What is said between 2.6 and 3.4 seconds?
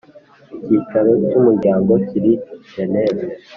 geneve